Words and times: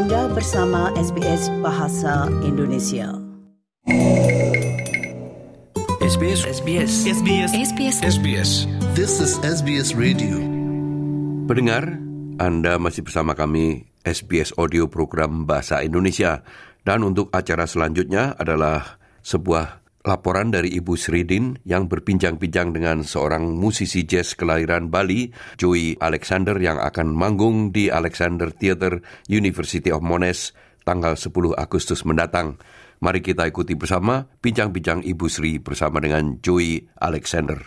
Anda 0.00 0.32
bersama 0.32 0.88
SBS 0.96 1.52
Bahasa 1.60 2.24
Indonesia. 2.40 3.20
SBS 6.00 6.40
SBS 6.48 7.04
SBS 7.04 7.50
SBS 7.52 7.96
SBS 8.08 8.50
This 8.96 9.20
is 9.20 9.36
SBS 9.44 9.92
Radio. 9.92 10.40
Pendengar, 11.44 12.00
Anda 12.40 12.80
masih 12.80 13.04
bersama 13.04 13.36
kami 13.36 13.92
SBS 14.00 14.56
Audio 14.56 14.88
Program 14.88 15.44
Bahasa 15.44 15.84
Indonesia. 15.84 16.48
Dan 16.80 17.04
untuk 17.04 17.28
acara 17.36 17.68
selanjutnya 17.68 18.32
adalah 18.40 18.96
sebuah 19.20 19.79
laporan 20.04 20.48
dari 20.48 20.72
Ibu 20.76 20.96
Sridin 20.96 21.60
yang 21.68 21.86
berbincang-bincang 21.86 22.72
dengan 22.72 23.04
seorang 23.04 23.52
musisi 23.52 24.08
jazz 24.08 24.32
kelahiran 24.32 24.88
Bali, 24.88 25.28
Joey 25.60 26.00
Alexander 26.00 26.56
yang 26.56 26.80
akan 26.80 27.12
manggung 27.12 27.72
di 27.74 27.92
Alexander 27.92 28.48
Theatre 28.48 29.04
University 29.28 29.92
of 29.92 30.00
Monash 30.00 30.56
tanggal 30.88 31.16
10 31.16 31.56
Agustus 31.56 32.02
mendatang. 32.08 32.56
Mari 33.00 33.24
kita 33.24 33.48
ikuti 33.48 33.76
bersama 33.76 34.28
bincang-bincang 34.44 35.00
Ibu 35.04 35.26
Sri 35.28 35.56
bersama 35.56 36.04
dengan 36.04 36.36
Joey 36.44 36.84
Alexander. 37.00 37.60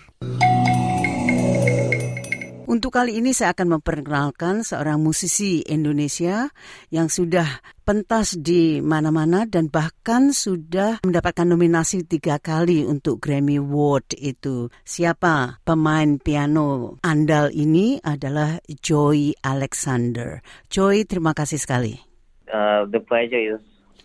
Untuk 2.73 2.89
kali 2.89 3.21
ini 3.21 3.37
saya 3.37 3.53
akan 3.53 3.77
memperkenalkan 3.77 4.65
seorang 4.65 4.97
musisi 4.97 5.61
Indonesia 5.61 6.49
yang 6.89 7.05
sudah 7.05 7.45
pentas 7.85 8.33
di 8.33 8.81
mana-mana 8.81 9.45
dan 9.45 9.69
bahkan 9.69 10.33
sudah 10.33 10.97
mendapatkan 11.05 11.45
nominasi 11.45 12.01
tiga 12.01 12.41
kali 12.41 12.81
untuk 12.81 13.21
Grammy 13.21 13.61
Award 13.61 14.17
itu. 14.17 14.73
Siapa 14.81 15.61
pemain 15.61 16.17
piano 16.17 16.97
andal 17.05 17.53
ini 17.53 18.01
adalah 18.01 18.57
Joy 18.65 19.37
Alexander. 19.45 20.41
Joy, 20.73 21.05
terima 21.05 21.37
kasih 21.37 21.61
sekali. 21.61 21.93
Uh, 22.49 22.89
the 22.89 22.97
pleasure 22.97 23.37
is 23.37 23.61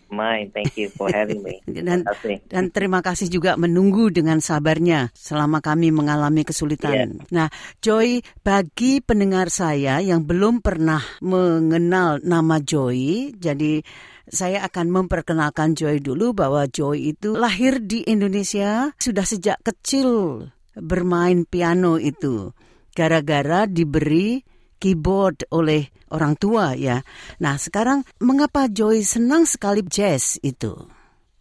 mine. 0.09 0.51
Thank 0.53 0.75
you 0.75 0.89
for 0.91 1.09
having 1.09 1.41
me. 1.41 1.61
Dan, 1.69 2.05
kasih. 2.05 2.43
dan 2.49 2.69
terima 2.69 2.99
kasih 2.99 3.31
juga 3.31 3.55
menunggu 3.55 4.11
dengan 4.11 4.43
sabarnya 4.43 5.09
selama 5.15 5.63
kami 5.63 5.89
mengalami 5.89 6.43
kesulitan. 6.43 7.23
Nah, 7.31 7.47
Joy, 7.79 8.21
bagi 8.43 8.99
pendengar 8.99 9.47
saya 9.49 10.03
yang 10.03 10.27
belum 10.27 10.59
pernah 10.59 11.01
mengenal 11.23 12.19
nama 12.21 12.59
Joy, 12.59 13.31
jadi 13.37 13.81
saya 14.29 14.61
akan 14.69 14.93
memperkenalkan 14.93 15.73
Joy 15.73 16.03
dulu 16.03 16.37
bahwa 16.37 16.69
Joy 16.69 17.17
itu 17.17 17.33
lahir 17.33 17.81
di 17.81 18.05
Indonesia 18.05 18.93
sudah 19.01 19.25
sejak 19.25 19.57
kecil 19.65 20.45
bermain 20.77 21.49
piano 21.49 21.97
itu. 21.97 22.53
Gara-gara 22.93 23.65
diberi 23.65 24.43
keyboard 24.79 25.43
oleh 25.51 25.91
orang 26.09 26.39
tua 26.39 26.73
ya. 26.73 27.03
Nah, 27.37 27.59
sekarang 27.59 28.07
mengapa 28.17 28.71
Joy 28.71 29.05
senang 29.05 29.45
sekali 29.45 29.85
jazz 29.85 30.39
itu? 30.41 30.89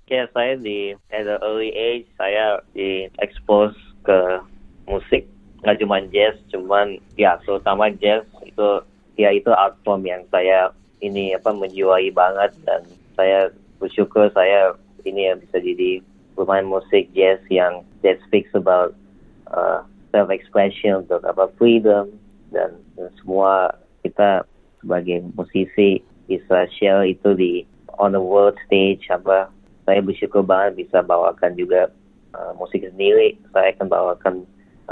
Ya, 0.08 0.28
saya 0.32 0.56
di 0.58 0.96
at 1.12 1.24
the 1.24 1.36
early 1.44 1.72
age 1.72 2.08
saya 2.16 2.60
di 2.72 3.06
expose 3.20 3.76
ke 4.04 4.40
musik 4.88 5.28
nggak 5.62 5.78
cuma 5.82 6.00
jazz, 6.08 6.38
cuman 6.50 6.96
ya 7.18 7.36
terutama 7.44 7.90
jazz 7.98 8.24
itu 8.46 8.82
ya 9.18 9.34
itu 9.34 9.50
art 9.50 9.74
form 9.82 10.06
yang 10.06 10.22
saya 10.30 10.70
ini 11.02 11.34
apa 11.34 11.50
menjiwai 11.50 12.08
banget 12.14 12.54
dan 12.62 12.86
saya 13.18 13.50
bersyukur 13.82 14.30
saya 14.34 14.74
ini 15.02 15.30
ya 15.30 15.34
bisa 15.34 15.58
jadi 15.58 16.02
pemain 16.38 16.66
musik 16.66 17.10
jazz 17.14 17.42
yang 17.50 17.82
that 18.06 18.18
speaks 18.26 18.50
about 18.54 18.94
uh, 19.50 19.82
self 20.14 20.30
expression 20.30 21.02
untuk 21.02 21.22
apa 21.26 21.50
freedom 21.58 22.14
dan 22.54 22.78
semua 23.22 23.74
kita 24.02 24.42
sebagai 24.82 25.22
musisi 25.34 26.02
bisa 26.26 26.66
share 26.76 27.06
itu 27.08 27.34
di 27.34 27.52
on 27.98 28.14
the 28.14 28.22
world 28.22 28.54
stage 28.66 29.02
apa 29.10 29.50
saya 29.88 30.04
bersyukur 30.04 30.44
banget 30.44 30.84
bisa 30.84 31.00
bawakan 31.00 31.56
juga 31.56 31.88
uh, 32.36 32.52
musik 32.60 32.84
sendiri. 32.84 33.40
Saya 33.56 33.72
akan 33.72 33.88
bawakan 33.88 34.34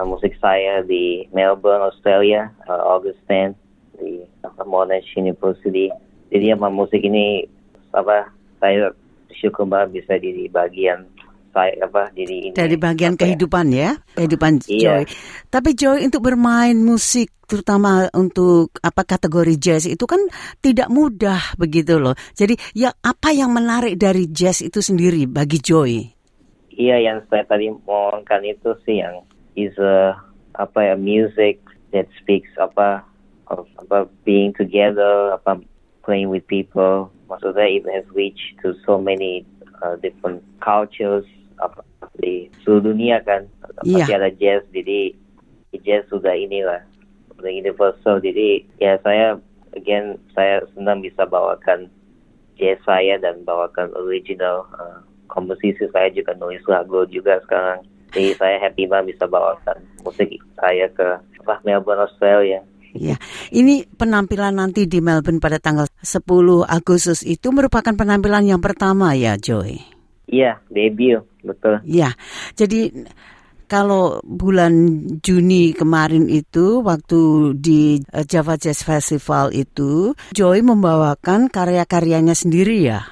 uh, 0.01 0.07
musik 0.09 0.33
saya 0.41 0.81
di 0.81 1.29
Melbourne 1.37 1.85
Australia 1.85 2.49
uh, 2.65 2.83
August 2.97 3.21
10 3.29 3.53
di 4.01 4.25
apa, 4.41 4.65
Monash 4.65 5.13
University. 5.17 5.93
Jadi 6.33 6.47
apa 6.57 6.73
musik 6.73 7.05
ini 7.05 7.45
apa 7.93 8.33
saya 8.59 8.93
bersyukur 9.29 9.69
banget 9.69 10.01
bisa 10.03 10.17
jadi 10.17 10.49
bagian 10.49 11.05
saya 11.57 11.73
apa 11.89 12.13
jadi 12.13 12.35
ini 12.37 12.49
Dari 12.53 12.77
bagian 12.77 13.17
apa 13.17 13.25
ya, 13.25 13.25
kehidupan 13.25 13.67
ya, 13.73 13.91
kehidupan 14.13 14.53
Iya. 14.69 15.01
Joy. 15.01 15.03
Tapi 15.49 15.71
Joy 15.73 15.99
untuk 16.05 16.21
bermain 16.29 16.77
musik 16.77 17.33
terutama 17.49 18.13
untuk 18.13 18.77
apa 18.85 19.07
kategori 19.09 19.57
jazz 19.57 19.89
itu 19.89 20.05
kan 20.05 20.21
tidak 20.61 20.93
mudah 20.93 21.57
begitu 21.57 21.97
loh. 21.97 22.13
Jadi 22.37 22.61
ya 22.77 22.93
apa 23.01 23.33
yang 23.33 23.57
menarik 23.57 23.97
dari 23.97 24.29
jazz 24.29 24.61
itu 24.61 24.85
sendiri 24.85 25.25
bagi 25.25 25.57
Joy? 25.65 26.13
Iya 26.77 27.01
yang 27.01 27.25
saya 27.33 27.49
tadi 27.49 27.73
ngomongkan 27.73 28.45
itu 28.45 28.77
sih 28.85 29.01
yang 29.01 29.25
is 29.57 29.73
a 29.81 30.13
apa 30.61 30.93
ya 30.93 30.95
music 31.01 31.65
that 31.97 32.05
speaks 32.21 32.53
apa 32.61 33.01
of 33.49 33.65
apa 33.81 34.05
being 34.29 34.53
together 34.53 35.33
apa 35.33 35.57
playing 36.05 36.29
with 36.29 36.45
people 36.45 37.09
maksudnya 37.33 37.65
it 37.65 37.85
has 37.89 38.05
reached 38.13 38.57
to 38.61 38.77
so 38.85 39.01
many 39.01 39.45
uh, 39.81 39.97
different 40.05 40.45
cultures 40.61 41.25
apa 41.61 41.83
di 42.21 42.49
seluruh 42.65 42.93
dunia 42.93 43.21
kan. 43.23 43.47
Iya. 43.85 44.03
pasti 44.03 44.13
ada 44.17 44.31
jazz 44.33 44.63
jadi 44.73 45.13
jazz 45.85 46.09
sudah 46.09 46.33
inilah 46.33 46.81
udah 47.37 47.53
universal. 47.53 48.19
Jadi 48.21 48.65
ya 48.81 48.97
saya 49.05 49.37
again 49.77 50.17
saya 50.33 50.65
senang 50.73 51.05
bisa 51.05 51.29
bawakan 51.29 51.93
jazz 52.57 52.81
saya 52.89 53.21
dan 53.21 53.45
bawakan 53.45 53.93
original 53.97 54.65
uh, 54.81 55.01
komposisi 55.29 55.85
saya 55.93 56.09
juga 56.13 56.33
nulis 56.37 56.65
lagu 56.65 57.05
juga 57.09 57.41
sekarang. 57.45 57.85
Jadi 58.13 58.33
saya 58.41 58.57
happy 58.61 58.89
banget 58.89 59.17
bisa 59.17 59.25
bawakan 59.29 59.79
musik 60.03 60.41
saya 60.57 60.89
ke 60.93 61.09
apa 61.45 61.61
Melbourne 61.63 62.05
Australia. 62.09 62.61
Ya, 62.97 63.21
ini 63.53 63.85
penampilan 63.85 64.57
nanti 64.57 64.89
di 64.89 65.05
Melbourne 65.05 65.37
pada 65.37 65.61
tanggal 65.61 65.85
10 66.01 66.25
Agustus 66.65 67.21
itu 67.29 67.53
merupakan 67.53 67.93
penampilan 67.93 68.49
yang 68.49 68.65
pertama 68.65 69.13
ya, 69.13 69.37
Joy. 69.37 69.96
Iya 70.31 70.59
debut 70.71 71.23
betul 71.47 71.79
Ya, 71.87 72.11
jadi 72.59 72.91
kalau 73.67 74.23
bulan 74.23 75.07
Juni 75.23 75.75
kemarin 75.75 76.31
itu 76.31 76.83
waktu 76.83 77.55
di 77.59 77.99
eh, 78.15 78.27
Java 78.27 78.55
Jazz 78.55 78.87
Festival 78.87 79.51
itu 79.55 80.15
Joy 80.35 80.63
membawakan 80.63 81.51
karya-karyanya 81.51 82.35
sendiri 82.35 82.87
ya. 82.87 83.07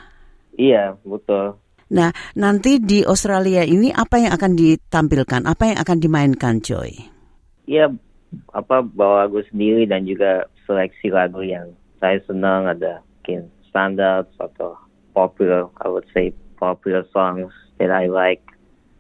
iya 0.59 0.95
betul 1.03 1.59
Nah, 1.95 2.11
nanti 2.35 2.81
di 2.83 3.05
Australia 3.07 3.63
ini 3.63 3.93
apa 3.93 4.19
yang 4.19 4.33
akan 4.35 4.57
ditampilkan? 4.57 5.47
Apa 5.47 5.63
yang 5.71 5.79
akan 5.79 5.99
dimainkan 6.01 6.59
Joy? 6.59 6.91
iya 7.71 7.89
apa 8.51 8.83
bawa 8.83 9.25
lagu 9.27 9.41
sendiri 9.53 9.87
dan 9.87 10.05
juga 10.05 10.49
seleksi 10.67 11.09
lagu 11.13 11.41
yang 11.45 11.71
saya 12.03 12.19
senang 12.27 12.67
ada 12.67 13.01
mungkin 13.23 13.49
standard 13.71 14.27
atau 14.37 14.75
popular 15.17 15.71
I 15.81 15.87
would 15.89 16.05
say 16.13 16.35
popular 16.65 17.05
songs 17.11 17.53
that 17.77 17.93
I 17.93 18.09
like 18.09 18.41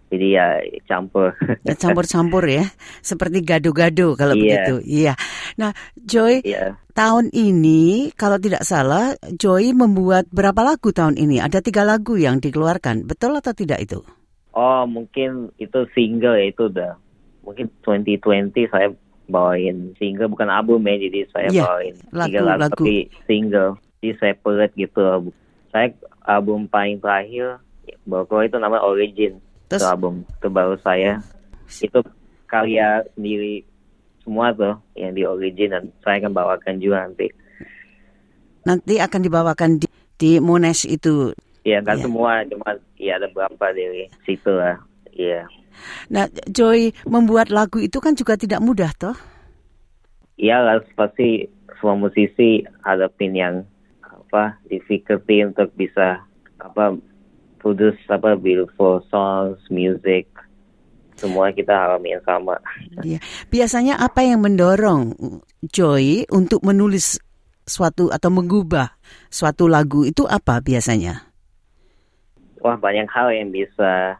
jadi 0.08 0.26
ya 0.30 0.46
campur 0.84 1.34
Dan 1.64 1.74
Campur-campur 1.74 2.44
ya, 2.46 2.70
seperti 3.00 3.42
gado-gado 3.42 4.14
kalau 4.14 4.36
Iya. 4.36 4.38
begitu. 4.38 4.74
Iya. 4.86 5.12
Nah, 5.56 5.74
Joy, 5.96 6.38
Iya. 6.44 6.78
tahun 6.92 7.34
ini 7.34 8.12
kalau 8.14 8.38
tidak 8.38 8.62
salah 8.62 9.16
Joy 9.34 9.74
membuat 9.74 10.30
berapa 10.30 10.60
lagu 10.62 10.94
tahun 10.94 11.18
ini? 11.18 11.42
Ada 11.42 11.58
tiga 11.58 11.82
lagu 11.82 12.14
yang 12.14 12.38
dikeluarkan, 12.38 13.02
betul 13.04 13.34
atau 13.34 13.50
tidak 13.50 13.82
itu? 13.82 14.06
Oh 14.54 14.86
mungkin 14.86 15.50
itu 15.58 15.82
single 15.90 16.38
ya 16.38 16.46
itu 16.46 16.70
udah 16.70 16.94
mungkin 17.42 17.66
2020 17.82 18.70
saya 18.70 18.94
bawain 19.26 19.98
single 19.98 20.30
bukan 20.30 20.46
album 20.46 20.84
ya 20.86 20.94
jadi 20.94 21.20
saya 21.34 21.48
Iya, 21.50 21.62
bawain 21.66 21.94
lagu- 22.14 22.28
tiga 22.30 22.40
lagu, 22.44 22.60
lagu. 22.62 22.74
tapi 22.78 22.94
single 23.26 23.70
jadi 23.98 24.12
separate 24.14 24.74
gitu 24.78 25.02
saya 25.68 25.90
album 26.24 26.66
paling 26.66 26.98
terakhir 26.98 27.60
baru 28.02 28.42
itu 28.42 28.56
namanya 28.56 28.82
Origin 28.82 29.38
Terus- 29.68 29.80
itu 29.80 29.86
album 29.86 30.14
terbaru 30.38 30.76
saya 30.80 31.20
itu 31.70 32.00
karya 32.44 33.04
sendiri 33.12 33.64
semua 34.20 34.52
tuh 34.52 34.76
yang 34.94 35.12
di 35.12 35.22
Origin 35.22 35.68
dan 35.70 35.84
saya 36.00 36.16
akan 36.18 36.32
bawakan 36.32 36.74
juga 36.78 37.04
nanti 37.04 37.28
Nanti 38.64 38.96
akan 38.96 39.20
dibawakan 39.20 39.70
di, 39.76 39.86
di 40.16 40.30
Monash 40.40 40.88
itu. 40.88 41.36
ya 41.60 41.80
kan 41.80 41.96
Iya. 41.96 42.04
semua 42.04 42.32
cuma 42.44 42.68
ya 42.96 43.16
ada 43.16 43.28
berapa 43.28 43.64
dari 43.70 44.08
situ 44.24 44.48
lah 44.48 44.80
iya 45.10 45.44
Nah, 46.06 46.24
Joy 46.46 46.94
membuat 47.04 47.50
lagu 47.50 47.76
itu 47.76 47.98
kan 47.98 48.14
juga 48.14 48.38
tidak 48.38 48.62
mudah 48.62 48.94
toh? 48.94 49.18
Iya 50.36 50.62
lah 50.62 50.78
pasti 50.94 51.50
semua 51.76 51.98
musisi 51.98 52.62
hadapin 52.80 53.34
yang 53.34 53.54
apa 54.34 54.58
difficulty 54.66 55.46
untuk 55.46 55.70
bisa 55.78 56.26
apa 56.58 56.98
produce 57.62 58.02
apa 58.10 58.34
beautiful 58.34 58.98
songs, 59.06 59.62
music 59.70 60.26
semua 61.14 61.54
kita 61.54 61.70
alami 61.70 62.18
yang 62.18 62.24
sama. 62.26 62.58
Iya. 63.06 63.22
Biasanya 63.46 64.02
apa 64.02 64.26
yang 64.26 64.42
mendorong 64.42 65.14
Joy 65.70 66.26
untuk 66.34 66.66
menulis 66.66 67.22
suatu 67.62 68.10
atau 68.10 68.34
mengubah 68.34 68.98
suatu 69.30 69.70
lagu 69.70 70.02
itu 70.02 70.26
apa 70.26 70.58
biasanya? 70.58 71.30
Wah 72.58 72.74
banyak 72.74 73.06
hal 73.06 73.30
yang 73.30 73.54
bisa 73.54 74.18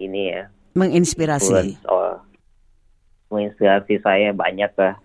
ini 0.00 0.32
ya 0.32 0.48
Menginspirasi. 0.72 1.76
menginspirasi 3.28 4.00
saya 4.00 4.32
banyak 4.32 4.72
lah. 4.80 4.96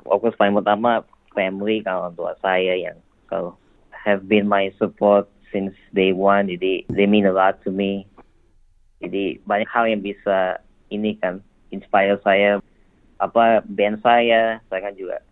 Fokus 0.00 0.32
paling 0.40 0.56
utama 0.56 1.04
family 1.36 1.84
kalau 1.84 2.08
tua 2.16 2.32
saya 2.40 2.74
yang 2.74 2.96
kalau 3.30 3.54
have 3.94 4.26
been 4.26 4.50
my 4.50 4.74
support 4.76 5.30
since 5.54 5.72
day 5.94 6.10
one. 6.10 6.50
Jadi 6.50 6.90
they 6.90 7.06
mean 7.06 7.24
a 7.24 7.32
lot 7.32 7.62
to 7.62 7.70
me. 7.70 8.04
Jadi 9.00 9.40
banyak 9.46 9.70
hal 9.70 9.88
yang 9.88 10.02
bisa 10.02 10.58
ini 10.90 11.16
kan 11.22 11.40
inspire 11.70 12.18
saya. 12.26 12.58
Apa 13.20 13.62
band 13.68 14.02
saya, 14.02 14.58
saya 14.66 14.80
kan 14.80 14.96
juga 14.98 15.22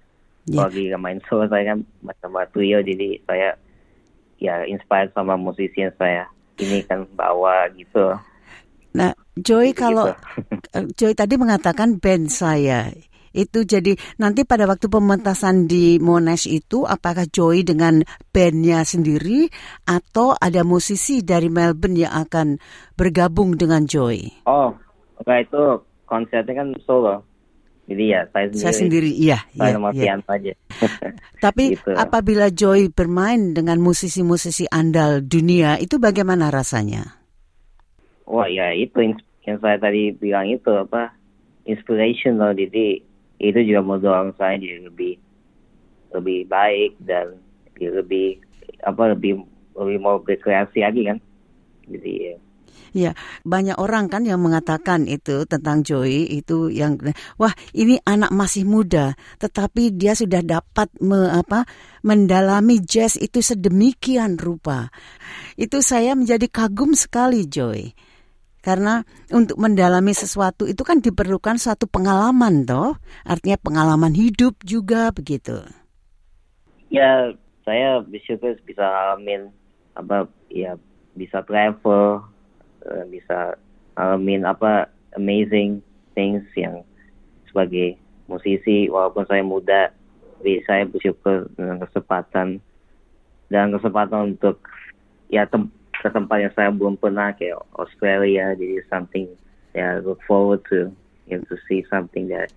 Ya. 0.49 0.65
kalau 0.65 0.73
lagi 0.73 0.85
main 0.97 1.21
solo 1.29 1.45
saya 1.53 1.77
kan 1.77 1.79
sama 2.25 2.49
trio 2.57 2.81
jadi 2.81 3.21
saya 3.29 3.53
ya 4.41 4.65
inspired 4.65 5.13
sama 5.13 5.37
musisi 5.37 5.77
yang 5.85 5.93
saya 6.01 6.25
ini 6.57 6.81
kan 6.89 7.05
bawa 7.13 7.69
gitu. 7.77 8.17
Nah, 8.97 9.13
Joy 9.37 9.77
kalau 9.77 10.09
eh, 10.73 10.87
Joy 10.99 11.13
tadi 11.13 11.37
mengatakan 11.37 12.01
band 12.01 12.33
saya 12.33 12.89
itu 13.33 13.65
jadi 13.65 13.95
nanti 14.21 14.45
pada 14.45 14.65
waktu 14.69 14.89
pementasan 14.89 15.69
di 15.69 15.99
Monash 16.01 16.49
itu 16.49 16.85
apakah 16.85 17.29
Joy 17.29 17.65
dengan 17.67 18.05
bandnya 18.33 18.85
sendiri 18.85 19.49
atau 19.85 20.37
ada 20.37 20.63
musisi 20.63 21.21
dari 21.25 21.49
Melbourne 21.53 21.99
yang 21.99 22.15
akan 22.15 22.63
bergabung 22.95 23.57
dengan 23.57 23.85
Joy? 23.85 24.45
Oh, 24.49 24.73
enggak 25.23 25.51
itu 25.51 25.63
konsernya 26.09 26.53
kan 26.53 26.69
solo. 26.85 27.29
Jadi 27.89 28.05
ya 28.13 28.21
saya 28.37 28.53
sendiri. 28.53 28.61
Saya 28.61 28.75
sendiri, 28.77 29.11
iya. 29.17 29.39
Saya 29.57 29.73
iya, 29.73 29.77
sama 29.81 29.91
iya. 29.97 30.01
piano 30.05 30.25
aja. 30.29 30.53
Tapi 31.45 31.65
Gitu. 31.73 31.91
apabila 31.97 32.47
Joy 32.53 32.93
bermain 32.93 33.57
dengan 33.57 33.81
musisi-musisi 33.81 34.69
andal 34.69 35.25
dunia 35.25 35.81
itu 35.81 35.97
bagaimana 35.97 36.53
rasanya? 36.53 37.17
Wah 38.29 38.45
ya 38.45 38.77
itu 38.77 39.17
yang 39.49 39.57
saya 39.65 39.81
tadi 39.81 40.13
bilang 40.13 40.53
itu 40.53 40.69
apa 40.69 41.17
inspiration 41.65 42.37
loh. 42.37 42.53
Jadi 42.53 43.01
itu 43.39 43.59
juga 43.63 43.81
mendorong 43.87 44.35
saya 44.35 44.59
jadi 44.59 44.87
lebih 44.91 45.15
lebih 46.15 46.39
baik 46.51 46.93
dan 47.07 47.39
lebih 47.79 48.43
apa 48.83 49.15
lebih 49.15 49.47
lebih 49.79 49.99
mau 50.03 50.19
berkreasi 50.19 50.83
lagi 50.83 51.03
kan. 51.07 51.19
Jadi 51.89 52.13
ya. 52.19 52.37
Ya, 52.97 53.13
banyak 53.45 53.77
orang 53.77 54.09
kan 54.09 54.25
yang 54.25 54.41
mengatakan 54.41 55.05
itu 55.05 55.45
tentang 55.45 55.85
Joy 55.85 56.25
itu 56.41 56.73
yang 56.73 56.97
wah 57.37 57.53
ini 57.77 58.01
anak 58.09 58.33
masih 58.33 58.65
muda 58.65 59.13
tetapi 59.37 59.93
dia 59.93 60.17
sudah 60.17 60.41
dapat 60.41 60.89
me, 61.05 61.29
apa 61.29 61.69
mendalami 62.01 62.81
jazz 62.81 63.21
itu 63.21 63.45
sedemikian 63.45 64.41
rupa. 64.41 64.89
Itu 65.61 65.85
saya 65.85 66.17
menjadi 66.17 66.49
kagum 66.49 66.97
sekali 66.97 67.45
Joy. 67.45 67.93
Karena 68.61 69.07
untuk 69.31 69.57
mendalami 69.57 70.13
sesuatu 70.13 70.67
itu 70.67 70.83
kan 70.83 70.99
diperlukan 70.99 71.57
suatu 71.57 71.87
pengalaman 71.87 72.67
toh. 72.67 72.99
Artinya 73.25 73.59
pengalaman 73.61 74.15
hidup 74.15 74.59
juga 74.67 75.11
begitu. 75.15 75.63
ya 76.89 77.37
saya 77.69 78.01
bersyukur 78.01 78.57
bisa 78.65 78.81
ngalamin 78.81 79.53
apa 79.93 80.25
ya 80.49 80.73
bisa 81.13 81.45
travel 81.45 82.25
eh, 82.89 83.05
bisa 83.13 83.61
ngalamin 83.93 84.49
apa 84.49 84.89
amazing 85.21 85.85
things 86.17 86.41
yang 86.57 86.81
sebagai 87.45 88.01
musisi 88.25 88.89
walaupun 88.89 89.29
saya 89.29 89.45
muda 89.45 89.93
saya 90.65 90.89
bersyukur 90.89 91.51
dengan 91.59 91.85
kesempatan 91.85 92.63
dan 93.53 93.75
kesempatan 93.75 94.39
untuk 94.39 94.63
ya 95.29 95.45
ke 95.99 96.09
tempat 96.11 96.37
yang 96.47 96.53
saya 96.55 96.71
belum 96.71 96.95
pernah 96.97 97.35
kayak 97.35 97.59
Australia 97.75 98.55
jadi 98.55 98.83
something 98.87 99.27
ya 99.75 99.99
look 100.01 100.23
forward 100.25 100.63
to 100.71 100.91
you 101.27 101.37
know, 101.37 101.45
to 101.51 101.57
see 101.69 101.83
something 101.91 102.31
that 102.31 102.49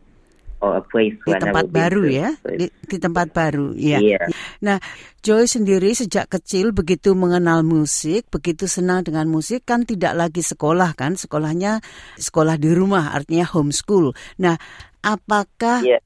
or 0.62 0.78
a 0.78 0.84
place 0.86 1.18
Di 1.26 1.34
tempat 1.34 1.74
baru 1.74 2.06
to. 2.06 2.14
ya, 2.14 2.30
So 2.46 2.54
di, 2.54 2.70
di 2.70 2.98
tempat 3.02 3.34
baru, 3.34 3.74
ya. 3.74 3.98
Iya. 3.98 4.30
Nah, 4.62 4.78
Joy 5.26 5.50
sendiri 5.50 5.90
sejak 5.98 6.30
kecil 6.30 6.70
begitu 6.70 7.18
mengenal 7.18 7.66
musik, 7.66 8.30
begitu 8.30 8.70
senang 8.70 9.02
dengan 9.02 9.26
musik, 9.26 9.66
kan 9.66 9.84
tidak 9.90 10.14
lagi 10.14 10.46
sekolah 10.46 10.94
kan, 10.94 11.18
sekolahnya 11.18 11.82
sekolah 12.22 12.62
di 12.62 12.70
rumah, 12.78 13.10
artinya 13.18 13.50
homeschool. 13.50 14.14
Nah, 14.38 14.56
apakah 15.02 15.82
Iya. 15.82 15.98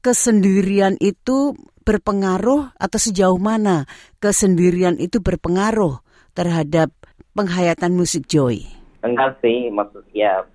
kesendirian 0.00 0.96
itu 1.04 1.52
berpengaruh 1.84 2.76
atau 2.76 2.98
sejauh 3.00 3.40
mana 3.40 3.88
kesendirian 4.20 5.00
itu 5.00 5.24
berpengaruh 5.24 6.00
terhadap 6.38 6.94
penghayatan 7.34 7.98
musik 7.98 8.30
Joy? 8.30 8.62
Enggak 9.02 9.42
sih, 9.42 9.66
maksud 9.74 10.06
ya 10.14 10.46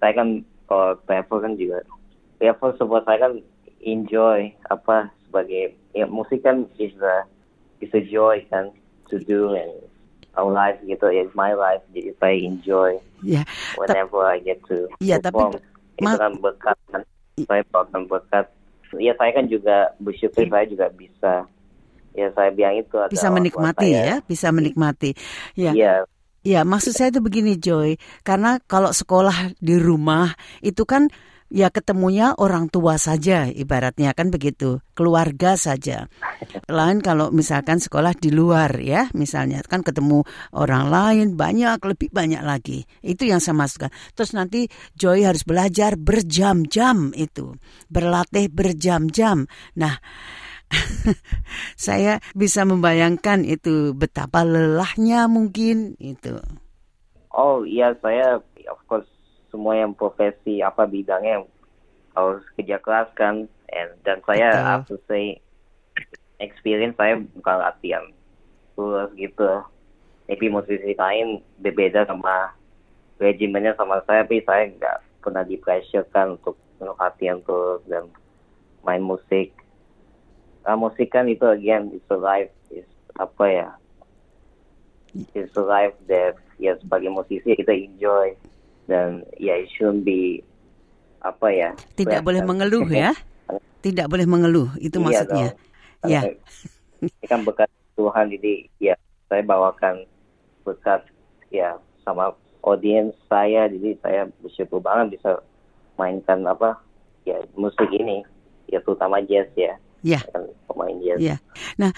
saya 0.00 0.12
kan 0.16 0.28
kalau 0.64 0.96
travel 1.04 1.38
kan 1.44 1.52
juga 1.56 1.84
travel 2.40 2.70
sebuah 2.80 3.02
saya 3.04 3.18
kan 3.28 3.32
enjoy 3.84 4.52
apa 4.68 5.08
sebagai 5.28 5.76
ya 5.96 6.04
musik 6.08 6.44
kan 6.44 6.68
is 6.76 6.92
a 7.00 7.24
is 7.80 7.92
a 7.96 8.02
joy 8.04 8.40
kan 8.52 8.68
to 9.08 9.16
do 9.24 9.56
and 9.56 9.72
our 10.36 10.52
life 10.52 10.76
gitu 10.84 11.08
it's 11.08 11.32
my 11.32 11.56
life 11.56 11.80
jadi 11.96 12.12
saya 12.20 12.36
enjoy 12.36 12.92
Ya, 13.24 13.48
whenever 13.80 14.20
I 14.28 14.44
get 14.44 14.60
to 14.68 14.92
Iya, 15.00 15.16
tapi 15.16 15.40
perform 15.40 15.56
itu 15.96 16.04
ma- 16.04 16.20
kan 16.20 16.32
berkat 16.36 16.76
kan 16.92 17.02
saya 17.48 17.62
bawakan 17.72 18.02
berkat 18.04 18.46
ya 19.00 19.16
saya 19.16 19.32
kan 19.32 19.48
juga 19.48 19.96
bersyukur 19.96 20.44
saya 20.44 20.68
juga 20.68 20.92
bisa 20.92 21.48
ya 22.16 22.32
saya 22.32 22.50
bilang 22.50 22.80
itu 22.80 22.96
bisa 23.12 23.28
menikmati 23.28 23.88
ya, 23.92 24.18
bisa 24.24 24.48
menikmati. 24.50 25.12
Ya, 25.52 25.72
Iya, 25.76 25.94
Ya, 26.46 26.62
maksud 26.62 26.94
saya 26.94 27.10
itu 27.10 27.18
begini 27.18 27.58
Joy, 27.58 27.98
karena 28.22 28.62
kalau 28.70 28.94
sekolah 28.94 29.58
di 29.58 29.82
rumah 29.82 30.30
itu 30.62 30.86
kan 30.86 31.10
ya 31.50 31.74
ketemunya 31.74 32.34
orang 32.38 32.70
tua 32.70 33.02
saja 33.02 33.50
ibaratnya 33.50 34.14
kan 34.14 34.30
begitu, 34.30 34.78
keluarga 34.94 35.58
saja. 35.58 36.06
Lain 36.70 37.02
kalau 37.02 37.34
misalkan 37.34 37.82
sekolah 37.82 38.14
di 38.14 38.30
luar 38.30 38.78
ya, 38.78 39.10
misalnya 39.18 39.58
kan 39.66 39.82
ketemu 39.82 40.22
orang 40.54 40.86
lain 40.86 41.26
banyak 41.34 41.82
lebih 41.82 42.14
banyak 42.14 42.42
lagi. 42.46 42.86
Itu 43.02 43.26
yang 43.26 43.42
saya 43.42 43.58
maksudkan. 43.58 43.90
Terus 44.14 44.30
nanti 44.38 44.70
Joy 44.94 45.26
harus 45.26 45.42
belajar 45.42 45.98
berjam-jam 45.98 47.10
itu, 47.18 47.58
berlatih 47.90 48.54
berjam-jam. 48.54 49.50
Nah, 49.74 49.98
saya 51.86 52.18
bisa 52.34 52.66
membayangkan 52.66 53.46
itu 53.46 53.94
betapa 53.94 54.42
lelahnya 54.42 55.30
mungkin 55.30 55.94
itu. 56.02 56.40
Oh 57.30 57.62
iya 57.62 57.94
saya 58.00 58.40
of 58.70 58.80
course 58.90 59.06
semua 59.52 59.78
yang 59.78 59.94
profesi 59.94 60.60
apa 60.60 60.84
bidangnya 60.84 61.46
harus 62.16 62.42
kerja 62.56 62.80
keras 62.80 63.08
kan 63.14 63.46
and 63.72 63.90
dan 64.02 64.18
saya 64.24 64.48
Betul. 64.52 64.66
have 64.66 64.86
to 64.88 64.96
say 65.06 65.24
experience 66.40 66.96
saya 66.96 67.20
bukan 67.20 67.56
latihan 67.60 68.04
terus 68.76 69.10
gitu 69.16 69.50
tapi 70.26 70.46
musisi 70.50 70.92
lain 70.92 71.40
berbeda 71.60 72.04
sama 72.08 72.52
regimennya 73.16 73.72
sama 73.76 74.02
saya 74.04 74.24
tapi 74.26 74.44
saya 74.44 74.68
nggak 74.68 74.96
pernah 75.24 75.44
di 75.44 75.56
pressure 75.56 76.04
kan 76.12 76.36
untuk 76.36 76.56
untuk 76.76 76.96
latihan 77.00 77.40
terus 77.44 77.80
dan 77.88 78.04
main 78.84 79.00
musik 79.00 79.52
nah, 80.66 80.76
musik 80.76 81.14
kan 81.14 81.30
itu 81.30 81.46
again 81.46 81.94
it's 81.94 82.10
a 82.10 82.18
life 82.18 82.50
is 82.74 82.86
apa 83.16 83.44
ya 83.46 83.68
it's 85.32 85.54
a 85.54 85.64
life 85.64 85.94
that 86.10 86.34
ya 86.58 86.74
sebagai 86.82 87.08
musisi 87.14 87.54
kita 87.54 87.72
enjoy 87.72 88.34
dan 88.90 89.22
ya 89.38 89.56
it 89.56 89.70
shouldn't 89.72 90.02
be 90.02 90.42
apa 91.22 91.48
ya 91.50 91.70
Tidak 91.98 92.22
boleh 92.22 92.42
mengeluh 92.44 92.86
ya. 92.86 93.14
Tidak 93.82 94.06
boleh 94.10 94.26
mengeluh, 94.26 94.70
itu 94.82 94.98
Iya 94.98 95.04
maksudnya. 95.04 95.48
dong. 95.54 96.10
Ya. 96.10 96.20
Ini 97.02 97.26
kan 97.30 97.46
berkat 97.46 97.70
Tuhan 97.94 98.30
jadi 98.34 98.66
ya 98.82 98.94
saya 99.30 99.42
bawakan 99.42 100.06
berkat 100.62 101.06
ya 101.50 101.78
sama 102.02 102.34
audiens 102.62 103.14
saya 103.30 103.70
jadi 103.70 103.94
saya 104.02 104.20
bersyukur 104.42 104.82
banget 104.82 105.18
bisa 105.18 105.38
mainkan 105.98 106.42
apa 106.46 106.78
ya 107.26 107.38
musik 107.54 107.88
ini 107.94 108.22
ya 108.70 108.82
terutama 108.82 109.22
jazz 109.22 109.48
ya 109.54 109.78
Ya. 110.04 110.20
kan 110.32 110.44
pemain 110.68 110.96
jazz 111.00 111.18
Ya. 111.20 111.36
Nah, 111.80 111.92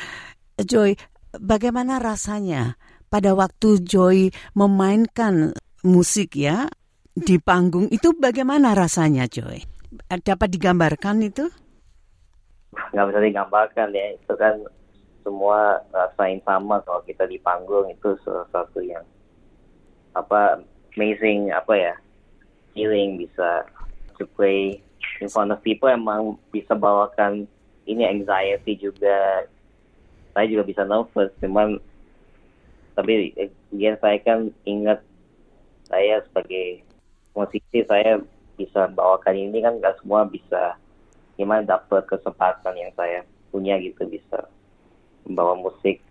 Joy, 0.59 0.99
bagaimana 1.35 1.99
rasanya 1.99 2.79
pada 3.09 3.35
waktu 3.35 3.83
Joy 3.83 4.35
memainkan 4.55 5.55
musik 5.87 6.35
ya 6.39 6.69
di 7.15 7.39
panggung 7.39 7.91
itu 7.91 8.15
bagaimana 8.15 8.75
rasanya 8.75 9.27
Joy? 9.27 9.63
Dapat 10.09 10.49
digambarkan 10.53 11.25
itu? 11.25 11.49
nggak 12.93 13.07
bisa 13.09 13.21
digambarkan 13.25 13.89
ya 13.97 14.07
itu 14.17 14.33
kan 14.37 14.55
semua 15.25 15.81
rasain 15.93 16.41
sama 16.45 16.81
kalau 16.85 17.01
kita 17.05 17.25
di 17.29 17.41
panggung 17.41 17.89
itu 17.89 18.17
sesuatu 18.25 18.81
yang 18.81 19.05
apa 20.17 20.61
amazing 20.97 21.53
apa 21.53 21.73
ya 21.77 21.95
feeling 22.73 23.21
bisa 23.21 23.65
to 24.17 24.25
play 24.37 24.81
in 25.21 25.29
front 25.29 25.53
of 25.53 25.61
people 25.65 25.89
emang 25.89 26.37
bisa 26.53 26.73
bawakan 26.77 27.49
ini 27.89 28.05
anxiety 28.05 28.77
juga. 28.77 29.49
Saya 30.37 30.47
juga 30.47 30.63
bisa 30.69 30.85
nervous 30.85 31.33
cuman 31.41 31.81
tapi 32.95 33.33
dia 33.75 33.95
saya 33.99 34.19
kan 34.23 34.53
ingat 34.67 35.01
saya 35.89 36.21
sebagai 36.29 36.85
musisi 37.33 37.81
saya 37.87 38.21
bisa 38.59 38.91
bawakan 38.91 39.39
ini 39.39 39.65
kan 39.65 39.81
gak 39.81 39.97
semua 40.03 40.29
bisa. 40.29 40.77
Gimana 41.39 41.65
dapat 41.65 42.05
kesempatan 42.11 42.75
yang 42.77 42.93
saya 42.99 43.23
punya 43.49 43.81
gitu 43.81 44.05
bisa 44.05 44.45
membawa 45.25 45.57
musik 45.57 46.03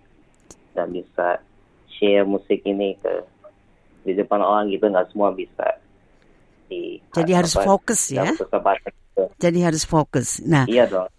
dan 0.74 0.89
bisa 0.89 1.43
share 2.00 2.25
musik 2.25 2.62
ini 2.63 2.98
ke 3.01 3.13
di 4.07 4.15
depan 4.15 4.39
orang 4.39 4.72
gitu 4.72 4.88
nggak 4.88 5.12
semua 5.12 5.36
bisa 5.36 5.67
di 6.72 7.01
jadi 7.12 7.43
harus 7.43 7.53
fokus 7.57 8.07
ya? 8.13 8.31
gitu. 8.31 9.24
jadi 9.36 9.60
harus 9.67 9.84
fokus. 9.84 10.39
Nah 10.46 10.63
iya 10.69 10.88
dong 10.88 11.12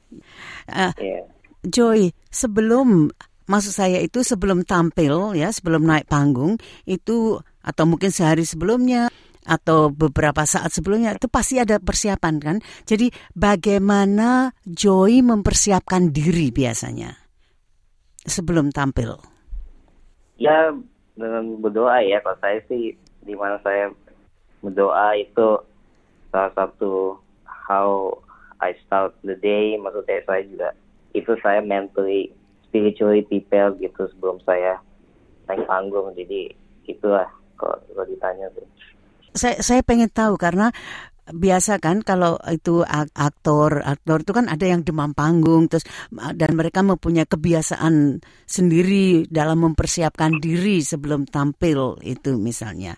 uh, 0.72 0.92
yeah. 0.98 1.24
Joy 1.66 2.14
sebelum 2.30 3.10
maksud 3.48 3.72
saya 3.72 3.98
itu 4.04 4.20
sebelum 4.20 4.62
tampil 4.62 5.32
ya 5.34 5.48
sebelum 5.50 5.88
naik 5.88 6.06
panggung 6.06 6.60
itu 6.84 7.40
atau 7.64 7.84
mungkin 7.88 8.12
sehari 8.12 8.44
sebelumnya 8.44 9.08
atau 9.48 9.88
beberapa 9.88 10.44
saat 10.44 10.68
sebelumnya 10.76 11.16
itu 11.16 11.26
pasti 11.32 11.56
ada 11.56 11.80
persiapan 11.80 12.34
kan. 12.36 12.56
Jadi 12.84 13.08
bagaimana 13.32 14.52
Joy 14.68 15.24
mempersiapkan 15.24 16.12
diri 16.12 16.52
biasanya 16.52 17.16
sebelum 18.28 18.68
tampil? 18.68 19.16
Ya 20.36 20.76
dengan 21.16 21.58
berdoa 21.64 22.04
ya. 22.04 22.20
Kalau 22.20 22.38
saya 22.44 22.60
sih 22.68 22.92
di 23.24 23.34
mana 23.34 23.56
saya 23.64 23.88
berdoa 24.60 25.16
itu 25.16 25.64
salah 26.28 26.52
satu 26.52 27.16
how 27.48 28.12
I 28.60 28.74
start 28.86 29.14
the 29.24 29.38
day. 29.38 29.78
Maksudnya 29.78 30.22
saya 30.26 30.42
juga 30.46 30.68
itu 31.16 31.32
saya 31.40 31.64
mentally 31.64 32.30
spiritually 32.68 33.24
prepared 33.24 33.80
gitu 33.80 34.06
sebelum 34.14 34.38
saya 34.44 34.78
naik 35.48 35.64
panggung. 35.64 36.12
Jadi 36.14 36.52
itulah 36.88 37.28
kalau, 37.58 37.76
kalau 37.92 38.04
ditanya 38.06 38.48
tuh 38.54 38.66
saya 39.38 39.60
saya 39.60 39.80
pengen 39.84 40.10
tahu 40.10 40.34
karena 40.34 40.72
biasa 41.28 41.76
kan 41.78 42.00
kalau 42.00 42.40
itu 42.48 42.80
aktor 43.12 43.84
aktor 43.84 44.24
itu 44.24 44.32
kan 44.32 44.48
ada 44.48 44.64
yang 44.64 44.80
demam 44.80 45.12
panggung 45.12 45.68
terus 45.68 45.84
dan 46.10 46.56
mereka 46.56 46.80
mempunyai 46.80 47.28
kebiasaan 47.28 48.24
sendiri 48.48 49.28
dalam 49.28 49.60
mempersiapkan 49.60 50.40
diri 50.40 50.80
sebelum 50.80 51.28
tampil 51.28 52.00
itu 52.00 52.40
misalnya. 52.40 52.96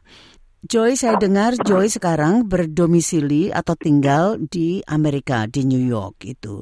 Joy 0.60 0.92
saya 0.92 1.16
dengar 1.16 1.56
Joy 1.56 1.88
sekarang 1.88 2.44
berdomisili 2.44 3.48
atau 3.48 3.72
tinggal 3.80 4.36
di 4.36 4.84
Amerika 4.84 5.48
di 5.48 5.64
New 5.64 5.80
York 5.80 6.20
itu. 6.28 6.60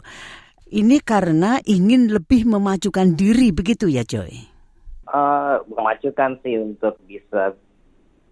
Ini 0.70 1.02
karena 1.02 1.58
ingin 1.66 2.06
lebih 2.06 2.46
memajukan 2.46 3.18
diri 3.18 3.50
begitu 3.50 3.90
ya 3.90 4.06
Joy? 4.06 4.30
Uh, 5.10 5.58
memajukan 5.66 6.38
sih 6.46 6.62
untuk 6.62 6.94
bisa 7.10 7.58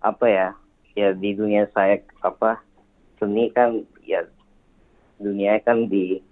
apa 0.06 0.26
ya 0.30 0.48
ya 0.94 1.10
di 1.18 1.34
dunia 1.34 1.66
saya 1.74 1.98
apa 2.22 2.62
seni 3.18 3.50
kan 3.50 3.82
ya 4.06 4.22
dunia 5.18 5.58
kan 5.66 5.90
di 5.90 6.22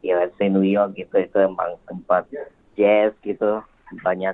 ya 0.00 0.32
say 0.40 0.48
New 0.48 0.64
York 0.64 0.96
gitu 0.96 1.12
itu 1.12 1.36
emang 1.44 1.76
tempat 1.84 2.24
jazz 2.72 3.12
gitu 3.20 3.60
banyak 4.00 4.32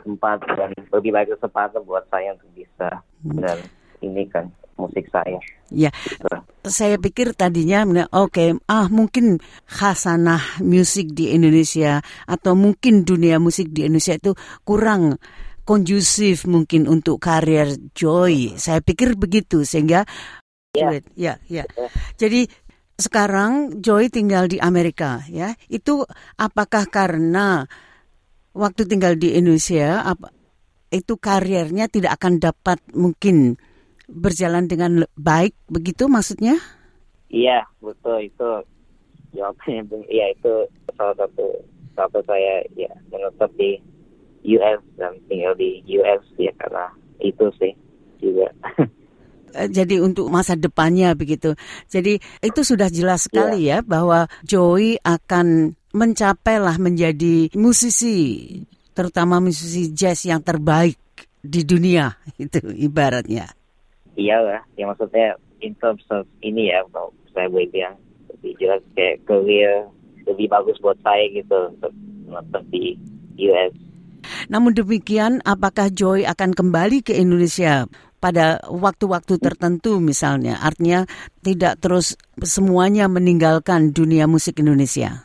tempat 0.00 0.40
dan 0.56 0.72
lebih 0.88 1.12
banyak 1.12 1.36
kesempatan 1.36 1.84
buat 1.84 2.08
saya 2.08 2.32
untuk 2.32 2.48
bisa 2.56 3.04
dan 3.36 3.60
ini 4.00 4.26
kan 4.28 4.48
musik 4.80 5.06
saya. 5.12 5.36
Ya, 5.70 5.92
gitu. 6.08 6.26
saya 6.66 6.98
pikir 6.98 7.36
tadinya, 7.36 7.84
oke, 7.84 8.32
okay, 8.32 8.48
ah 8.66 8.90
mungkin 8.90 9.38
khasanah 9.70 10.58
musik 10.64 11.14
di 11.14 11.30
Indonesia 11.30 12.02
atau 12.26 12.58
mungkin 12.58 13.06
dunia 13.06 13.38
musik 13.38 13.70
di 13.70 13.86
Indonesia 13.86 14.18
itu 14.18 14.34
kurang 14.66 15.20
kondusif 15.62 16.48
mungkin 16.50 16.90
untuk 16.90 17.22
karir 17.22 17.70
Joy. 17.94 18.58
Saya 18.58 18.82
pikir 18.82 19.14
begitu 19.14 19.62
sehingga 19.62 20.02
ya 20.74 20.98
ya 21.14 21.38
ya. 21.46 21.62
Jadi 22.18 22.50
sekarang 22.98 23.78
Joy 23.78 24.10
tinggal 24.10 24.50
di 24.50 24.58
Amerika 24.58 25.22
ya. 25.30 25.54
Itu 25.70 26.02
apakah 26.34 26.90
karena 26.90 27.62
waktu 28.50 28.90
tinggal 28.90 29.14
di 29.14 29.38
Indonesia 29.38 30.02
apa 30.02 30.34
itu 30.90 31.14
karirnya 31.14 31.86
tidak 31.86 32.18
akan 32.18 32.42
dapat 32.42 32.82
mungkin 32.98 33.54
berjalan 34.10 34.66
dengan 34.66 35.06
baik 35.14 35.54
begitu 35.70 36.10
maksudnya? 36.10 36.58
Iya, 37.30 37.62
betul 37.78 38.26
itu 38.26 38.50
jawabannya. 39.32 40.02
Iya 40.10 40.26
itu 40.34 40.52
salah 40.98 41.14
satu 41.14 41.46
salah 41.94 42.10
satu 42.10 42.20
saya 42.26 42.66
ya 42.74 42.90
menetap 43.14 43.50
di 43.54 43.78
US 44.58 44.80
dan 44.98 45.14
tinggal 45.30 45.54
di 45.54 45.84
US 46.00 46.22
ya 46.36 46.50
karena 46.58 46.90
itu 47.22 47.46
sih 47.58 47.72
juga. 48.18 48.50
Eh, 49.50 49.66
jadi 49.66 49.98
untuk 49.98 50.30
masa 50.30 50.54
depannya 50.54 51.10
begitu. 51.18 51.58
Jadi 51.90 52.22
itu 52.38 52.60
sudah 52.62 52.86
jelas 52.86 53.26
sekali 53.26 53.66
yeah. 53.66 53.82
ya 53.82 53.86
bahwa 53.86 54.30
Joey 54.46 54.94
akan 55.02 55.74
mencapailah 55.90 56.78
menjadi 56.78 57.50
musisi 57.58 58.46
terutama 58.94 59.42
musisi 59.42 59.90
jazz 59.90 60.22
yang 60.22 60.38
terbaik 60.38 60.94
di 61.42 61.66
dunia 61.66 62.14
itu 62.38 62.62
ibaratnya. 62.62 63.50
Iya 64.20 64.36
lah, 64.44 64.60
ya 64.76 64.84
maksudnya 64.84 65.40
in 65.64 65.72
terms 65.80 66.04
of 66.12 66.28
ini 66.44 66.68
ya, 66.68 66.84
kalau 66.92 67.16
saya 67.32 67.48
boleh 67.48 67.72
bilang 67.72 67.96
lebih 68.36 68.52
jelas 68.60 68.84
kayak 68.92 69.24
career 69.24 69.88
lebih 70.28 70.52
bagus 70.52 70.76
buat 70.84 71.00
saya 71.00 71.24
gitu 71.32 71.72
untuk 71.72 71.92
menonton 72.28 72.62
di 72.68 73.00
US 73.48 73.72
namun 74.50 74.76
demikian, 74.76 75.40
apakah 75.46 75.90
Joy 75.90 76.26
akan 76.26 76.54
kembali 76.54 77.06
ke 77.06 77.16
Indonesia 77.16 77.86
pada 78.20 78.60
waktu-waktu 78.68 79.40
tertentu 79.40 79.98
misalnya? 79.98 80.60
Artinya 80.60 81.08
tidak 81.40 81.80
terus 81.80 82.14
semuanya 82.40 83.08
meninggalkan 83.08 83.94
dunia 83.94 84.28
musik 84.28 84.60
Indonesia. 84.60 85.24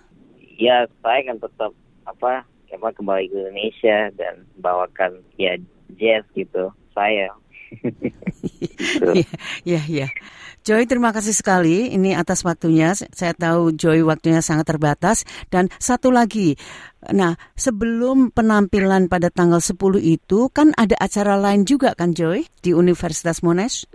Ya, 0.56 0.88
saya 1.04 1.20
akan 1.28 1.38
tetap 1.44 1.72
apa, 2.08 2.48
apa 2.72 2.88
kembali 2.96 3.26
ke 3.28 3.36
Indonesia 3.36 4.14
dan 4.16 4.48
bawakan 4.64 5.20
ya 5.36 5.60
jazz 6.00 6.24
gitu. 6.34 6.72
Saya. 6.96 7.32
Iya, 9.16 9.30
iya, 9.66 9.82
iya. 9.86 10.08
Joy, 10.66 10.90
terima 10.90 11.14
kasih 11.14 11.34
sekali 11.38 11.94
ini 11.94 12.18
atas 12.18 12.42
waktunya. 12.42 12.98
Saya 12.98 13.38
tahu 13.38 13.76
Joy 13.78 14.02
waktunya 14.02 14.42
sangat 14.42 14.74
terbatas. 14.74 15.22
Dan 15.54 15.70
satu 15.78 16.10
lagi, 16.10 16.58
nah 17.14 17.38
sebelum 17.54 18.34
penampilan 18.34 19.06
pada 19.06 19.30
tanggal 19.30 19.62
10 19.62 19.78
itu 20.02 20.50
kan 20.50 20.74
ada 20.74 20.98
acara 20.98 21.38
lain 21.38 21.70
juga 21.70 21.94
kan 21.94 22.18
Joy 22.18 22.50
di 22.66 22.74
Universitas 22.74 23.46
Monash? 23.46 23.86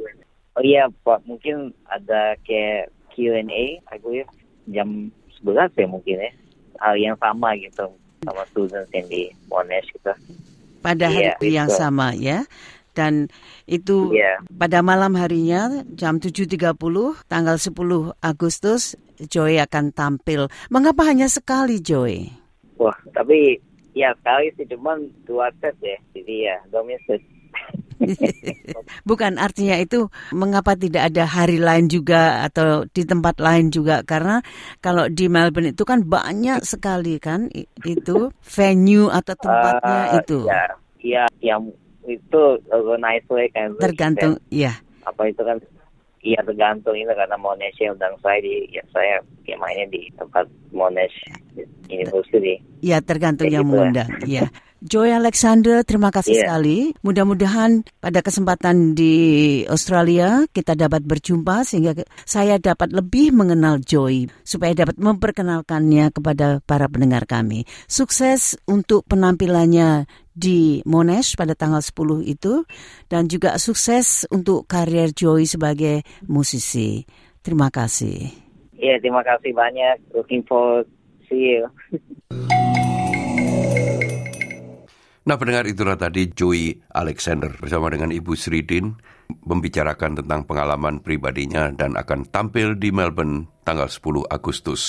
Oh 0.55 0.63
iya, 0.63 0.87
Pak. 1.03 1.27
Mungkin 1.27 1.75
ada 1.91 2.39
kayak 2.47 2.95
Q&A, 3.19 3.83
aku 3.91 4.23
jam 4.71 5.11
11 5.43 5.75
ya 5.75 5.87
mungkin 5.91 6.17
ya. 6.23 6.31
Hal 6.81 6.95
yang 6.97 7.17
sama 7.19 7.53
gitu 7.59 7.91
sama 8.25 8.43
students 8.53 8.91
yang 8.93 9.07
di 9.09 9.33
Monash 9.49 9.89
gitu. 9.91 10.13
Pada 10.81 11.13
hari 11.13 11.29
yeah, 11.29 11.65
yang 11.65 11.69
itu. 11.69 11.77
sama 11.77 12.17
ya 12.17 12.45
dan 12.93 13.31
itu 13.71 14.13
yeah. 14.15 14.41
pada 14.55 14.83
malam 14.83 15.15
harinya 15.15 15.83
jam 15.95 16.19
7.30 16.19 16.75
tanggal 17.27 17.57
10 17.57 17.73
Agustus 18.21 18.99
Joy 19.21 19.61
akan 19.61 19.93
tampil. 19.93 20.49
Mengapa 20.73 21.05
hanya 21.05 21.29
sekali 21.29 21.81
Joy? 21.85 22.33
Wah, 22.81 22.97
tapi 23.13 23.61
ya 23.93 24.17
sekali 24.17 24.49
sih 24.57 24.65
cuman 24.73 25.05
dua 25.29 25.53
set 25.61 25.77
ya. 25.85 25.99
Jadi 26.17 26.35
ya 26.49 26.57
domestik. 26.73 27.21
Bukan 29.09 29.37
artinya 29.37 29.77
itu 29.77 30.09
mengapa 30.33 30.73
tidak 30.73 31.13
ada 31.13 31.29
hari 31.29 31.61
lain 31.61 31.93
juga 31.93 32.49
atau 32.49 32.89
di 32.89 33.05
tempat 33.05 33.37
lain 33.37 33.69
juga 33.69 34.01
karena 34.01 34.41
kalau 34.81 35.05
di 35.13 35.29
Melbourne 35.29 35.77
itu 35.77 35.85
kan 35.85 36.09
banyak 36.09 36.65
sekali 36.65 37.21
kan 37.21 37.53
itu 37.85 38.33
venue 38.41 39.13
atau 39.13 39.35
tempatnya 39.37 40.01
uh, 40.01 40.19
itu. 40.25 40.39
Ya, 40.49 40.65
ya 41.05 41.25
yang 41.45 41.69
itu 42.11 42.43
nice 42.99 43.29
way 43.31 43.47
kan 43.55 43.75
tergantung 43.79 44.39
ya 44.51 44.75
apa 45.07 45.31
itu 45.31 45.43
kan 45.47 45.59
iya 46.21 46.41
tergantung 46.45 46.93
ini 46.93 47.09
karena 47.09 47.37
Monash 47.41 47.81
yang 47.81 47.97
undang 47.97 48.17
saya 48.21 48.39
di 48.45 48.69
ya 48.69 48.85
saya 48.93 49.25
ya 49.49 49.57
mainnya 49.57 49.89
di 49.89 50.13
tempat 50.15 50.45
Monash 50.71 51.17
University. 51.91 52.63
Ya 52.85 53.03
tergantung 53.03 53.49
yang 53.51 53.67
gitu 53.67 53.73
mengundang 53.75 54.09
ya 54.29 54.47
Joy 54.81 55.13
Alexander, 55.13 55.85
terima 55.85 56.09
kasih 56.09 56.37
yeah. 56.37 56.43
sekali. 56.49 56.97
Mudah-mudahan 57.05 57.85
pada 58.01 58.25
kesempatan 58.25 58.97
di 58.97 59.15
Australia 59.69 60.45
kita 60.51 60.77
dapat 60.77 61.05
berjumpa 61.05 61.69
sehingga 61.69 61.97
saya 62.25 62.57
dapat 62.57 62.91
lebih 62.91 63.33
mengenal 63.37 63.81
Joy 63.81 64.29
supaya 64.45 64.73
dapat 64.73 64.97
memperkenalkannya 64.97 66.13
kepada 66.17 66.65
para 66.65 66.89
pendengar 66.89 67.29
kami. 67.29 67.69
Sukses 67.87 68.57
untuk 68.65 69.05
penampilannya 69.07 70.09
di 70.33 70.81
Monash 70.89 71.37
pada 71.37 71.53
tanggal 71.53 71.85
10 71.85 72.25
itu 72.25 72.65
dan 73.13 73.29
juga 73.29 73.61
sukses 73.61 74.25
untuk 74.33 74.65
karier 74.65 75.13
Joy 75.13 75.45
sebagai 75.45 76.03
musisi. 76.25 77.05
Terima 77.45 77.69
kasih. 77.69 78.33
Iya, 78.81 78.97
yeah, 78.97 78.99
terima 78.99 79.21
kasih 79.21 79.53
banyak. 79.53 80.17
Looking 80.17 80.45
forward 80.49 80.89
See 81.31 81.63
you. 81.63 81.71
Nah 85.31 85.39
pendengar 85.39 85.63
itulah 85.71 85.95
tadi 85.95 86.27
Joey 86.27 86.75
Alexander 86.91 87.55
bersama 87.55 87.87
dengan 87.87 88.11
Ibu 88.11 88.35
Sridin 88.35 88.99
membicarakan 89.47 90.19
tentang 90.19 90.43
pengalaman 90.43 90.99
pribadinya 90.99 91.71
dan 91.71 91.95
akan 91.95 92.27
tampil 92.35 92.75
di 92.75 92.91
Melbourne 92.91 93.47
tanggal 93.63 93.87
10 93.87 94.27
Agustus. 94.27 94.83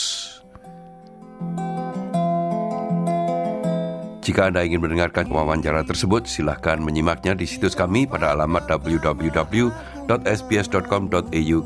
Jika 4.25 4.49
Anda 4.49 4.65
ingin 4.65 4.81
mendengarkan 4.81 5.29
wawancara 5.29 5.85
tersebut, 5.85 6.25
silahkan 6.25 6.81
menyimaknya 6.81 7.37
di 7.37 7.45
situs 7.45 7.77
kami 7.77 8.09
pada 8.09 8.33
alamat 8.33 8.65
www.sbs.com.au 8.65 9.69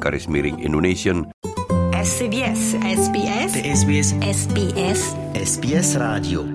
garis 0.03 0.27
miring 0.27 0.59
Indonesian. 0.59 1.31
SBS 1.95 2.75
SBS 2.83 3.55
SBS 3.55 4.19
SBS 4.19 5.15
SBS 5.31 5.95
Radio 5.95 6.54